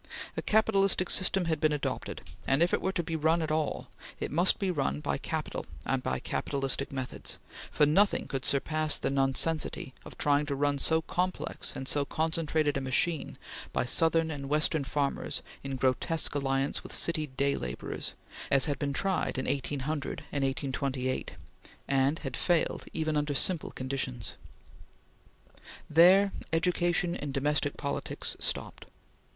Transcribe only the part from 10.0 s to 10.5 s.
of trying